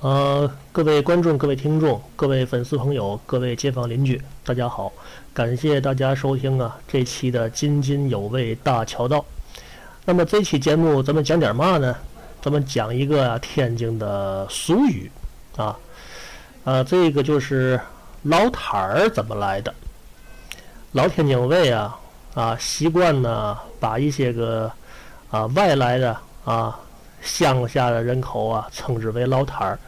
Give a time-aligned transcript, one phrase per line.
[0.00, 4.90] 呃，各位观众、各位听众、各位粉丝朋友、各位街坊邻居，大家好！
[5.34, 9.22] 感谢大家收听啊这期的津津有味大桥道。
[10.06, 11.94] 那么这期节目咱们讲点嘛呢？
[12.40, 15.10] 咱们讲一个天津的俗语
[15.58, 15.76] 啊，
[16.64, 17.78] 呃，这个就是
[18.22, 19.74] 老摊儿怎么来的？
[20.92, 22.00] 老天津卫啊
[22.32, 24.72] 啊习惯呢把一些个
[25.30, 26.80] 啊外来的啊
[27.22, 29.78] 乡下的人口啊称之为老摊儿。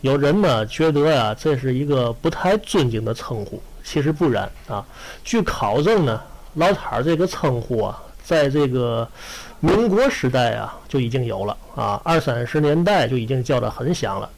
[0.00, 4.84] 有人呢觉得啊，这是一个不太尊敬的称呼，其实不然啊。
[5.22, 6.20] 据考证呢，
[6.54, 9.06] 老摊儿这个称呼啊，在这个
[9.60, 14.30] 民国时代啊就已经有了啊，二三十年代就已经叫得很响了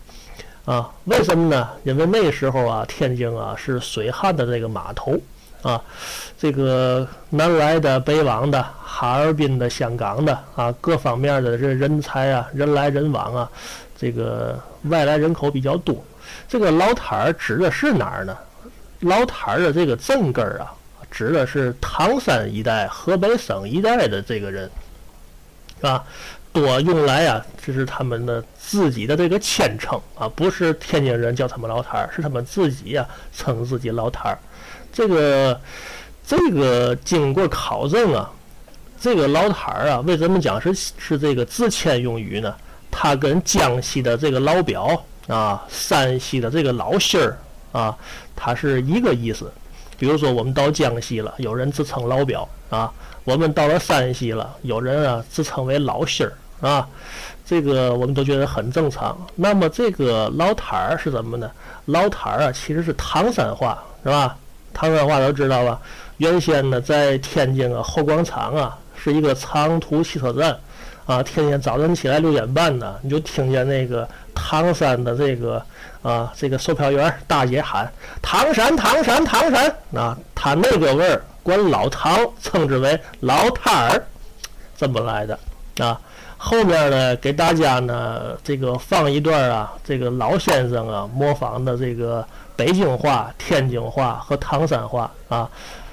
[0.64, 0.90] 啊。
[1.04, 1.68] 为什么呢？
[1.84, 5.16] 因为那时候啊，天津啊是水旱的这个码头
[5.62, 5.80] 啊，
[6.38, 13.50] 这个南来的、北往的、哈尔滨的、香港的啊，各方面的这人才啊，人来人往啊。
[13.96, 16.04] 这个外来人口比较多，
[16.48, 18.36] 这个老摊儿指的是哪儿呢？
[18.98, 20.74] 老摊儿的这个正根儿啊，
[21.08, 24.68] 指的是唐山一带、河北省一带的这个人，
[25.82, 26.04] 啊，
[26.52, 34.38] 多用来啊，这是他们的自己的这个谦称啊，不是天津人叫他们老摊儿，是他们自己呀称自己老摊儿。
[34.92, 35.60] 这个
[36.26, 38.30] 这个经过考证啊，
[39.00, 42.54] 这个老摊儿啊，为什么讲是是这个自谦用语呢？
[42.90, 47.38] 它跟江西的这个老表啊，山西的这个老心儿
[47.72, 47.96] 啊，
[48.36, 49.50] 它是一个意思。
[49.98, 52.92] 比如说，我们到江西了，有人自称老表啊；
[53.24, 56.88] 我们到了山西了，有人啊自称为老心儿啊。
[57.46, 59.16] 这个我们都觉得很正常。
[59.36, 61.50] 那么这个老摊儿是什么呢？
[61.86, 64.36] 老摊儿啊，其实是唐山话，是吧？
[64.72, 65.80] 唐山话都知道吧？
[66.18, 70.58] 原先呢，在天津啊后广场啊，是一个长途汽车站。
[71.04, 75.60] 啊，天天早晨起来六点半呢，你就听见那个唐山的这个
[76.00, 77.92] 啊，这个售票员大姐喊
[78.22, 84.04] “唐山，唐山，唐山”啊，他那个味儿，管老唐称之为老摊儿，
[84.76, 85.36] 这么来的
[85.78, 86.00] 啊。
[86.36, 95.48] 后面呢，给大家呢这个放一段啊，这个老先生啊模仿的这个北京话、天津话和唐山话啊，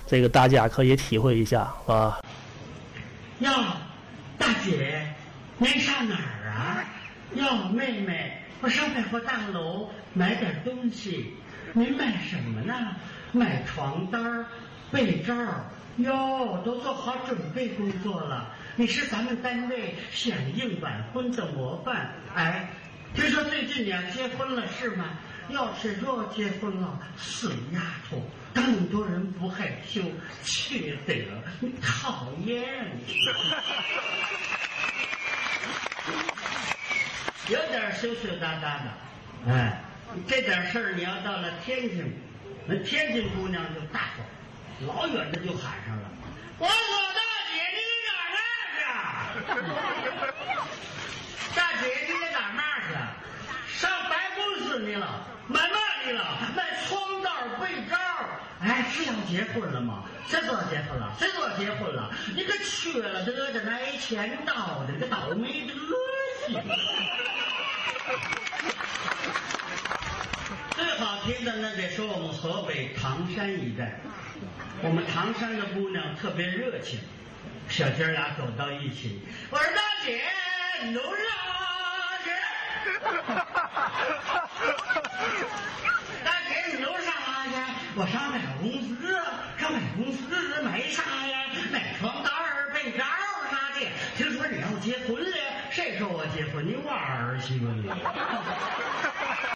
[0.08, 2.20] 这个大家可以体会一下啊。
[3.40, 3.50] 哟。
[4.40, 5.06] 大姐，
[5.58, 6.82] 您上哪儿啊？
[7.34, 8.32] 哟，妹妹，
[8.62, 11.36] 我上百货大楼买点东西。
[11.74, 12.74] 您买什么呢？
[13.34, 14.46] 买床单、
[14.94, 15.36] 被罩。
[15.98, 18.54] 哟，都做好准备工作了。
[18.76, 22.14] 你是咱们单位响应晚婚的模范。
[22.36, 22.70] 哎，
[23.14, 25.06] 听说最近你要结婚了是吗？
[25.50, 28.22] 要是若结婚了，死丫头，
[28.54, 30.04] 那么多人不害羞，
[30.44, 31.14] 缺德，
[31.60, 32.64] 你讨厌。
[37.50, 38.94] 有点羞羞答答的，
[39.52, 39.82] 哎，
[40.28, 42.14] 这点事儿你要到了天津，
[42.68, 44.24] 那天津姑娘就大方，
[44.88, 46.10] 老远的就喊上了
[46.58, 46.74] ：“我说
[47.14, 47.20] 大
[47.52, 48.38] 姐，你干嘛
[49.44, 49.60] 去？
[51.54, 52.90] 大姐，你在干嘛去？
[53.78, 55.06] 上办公室去了？
[55.48, 55.76] 买嘛
[56.06, 56.24] 去了？
[56.56, 57.98] 卖床单被罩。
[58.62, 60.06] 哎，是要结婚了吗？
[60.28, 61.14] 谁说结婚了？
[61.20, 62.10] 谁说结婚了？
[62.34, 65.94] 你个缺了德的，挨千刀的，个倒霉的恶
[66.48, 66.58] 心！
[70.72, 74.00] 最好听的那得说我们河北唐山一带，
[74.82, 77.02] 我们唐山的姑娘特别热情，
[77.68, 80.22] 小姐俩走到一起，我说大姐，
[80.84, 81.12] 你都让
[82.24, 82.30] 去。
[86.24, 87.12] 大姐，你都上哪
[87.48, 87.52] 去？
[87.96, 88.88] 我上百货公司，
[89.58, 91.46] 上百货公司买啥呀？
[91.72, 92.32] 买床单
[92.74, 93.04] 被罩
[93.52, 93.86] 啥的。
[94.16, 95.36] 听说你要结婚了，
[95.70, 96.66] 谁说我结婚？
[96.66, 97.84] 你玩儿去吧你！